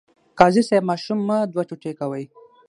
قاضي 0.39 0.61
صیب 0.67 0.83
ماشوم 0.89 1.19
مه 1.27 1.37
دوه 1.51 1.63
ټوټې 1.69 1.91
کوئ. 1.99 2.23